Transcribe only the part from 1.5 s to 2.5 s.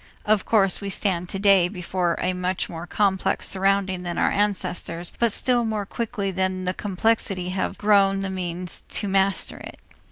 before a